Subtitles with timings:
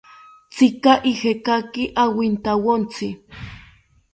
[0.55, 3.07] ¿Tzika ijekaki awintawontzi?